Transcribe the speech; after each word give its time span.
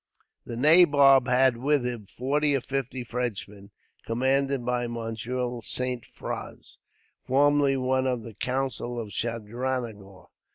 The 0.47 0.57
nabob 0.57 1.27
had 1.27 1.57
with 1.57 1.85
him 1.85 2.07
forty 2.07 2.55
or 2.55 2.61
fifty 2.61 3.03
Frenchmen, 3.03 3.69
commanded 4.03 4.65
by 4.65 4.87
Monsieur 4.87 5.59
Saint 5.63 6.05
Frais, 6.07 6.77
formerly 7.27 7.77
one 7.77 8.07
of 8.07 8.23
the 8.23 8.33
council 8.33 8.99
of 8.99 9.09
Chandranagore. 9.11 10.29